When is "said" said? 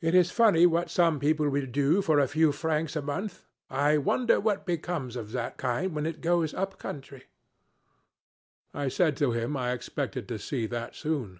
8.88-9.16